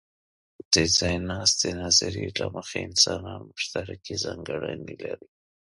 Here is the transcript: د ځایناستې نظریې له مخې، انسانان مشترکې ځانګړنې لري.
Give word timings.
د 0.73 0.75
ځایناستې 0.97 1.69
نظریې 1.81 2.29
له 2.39 2.47
مخې، 2.55 2.79
انسانان 2.89 3.41
مشترکې 3.51 4.15
ځانګړنې 4.25 4.95
لري. 5.03 5.29